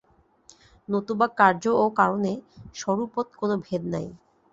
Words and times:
নতুবা 0.89 1.27
কার্য 1.39 1.63
ও 1.75 1.95
কারণে 1.99 2.31
স্বরূপত 2.75 3.27
কোন 3.39 3.51
ভেদ 3.65 3.83
নাই। 3.93 4.07